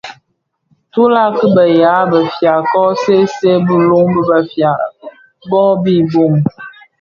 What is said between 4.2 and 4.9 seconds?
befia